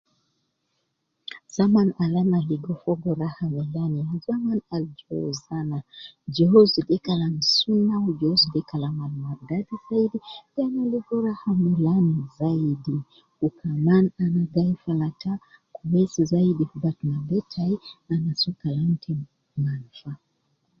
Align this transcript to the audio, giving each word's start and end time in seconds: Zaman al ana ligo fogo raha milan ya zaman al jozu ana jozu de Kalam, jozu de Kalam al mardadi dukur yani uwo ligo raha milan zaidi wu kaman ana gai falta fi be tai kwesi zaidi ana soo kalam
Zaman 1.55 1.87
al 2.03 2.13
ana 2.21 2.39
ligo 2.49 2.73
fogo 2.81 3.09
raha 3.21 3.45
milan 3.55 3.91
ya 3.99 4.09
zaman 4.27 4.59
al 4.75 4.85
jozu 4.99 5.45
ana 5.59 5.77
jozu 6.35 6.79
de 6.89 6.97
Kalam, 7.05 7.35
jozu 8.21 8.47
de 8.55 8.61
Kalam 8.69 8.95
al 9.05 9.13
mardadi 9.25 9.63
dukur 9.69 10.11
yani 10.57 10.77
uwo 10.81 10.89
ligo 10.93 11.15
raha 11.27 11.51
milan 11.63 12.05
zaidi 12.37 12.97
wu 13.39 13.47
kaman 13.59 14.05
ana 14.23 14.41
gai 14.53 14.71
falta 14.83 15.31
fi 15.39 15.39
be 15.39 15.39
tai 15.39 15.39
kwesi 15.75 16.21
zaidi 16.31 16.63
ana 18.13 18.31
soo 18.41 18.55
kalam 18.61 19.81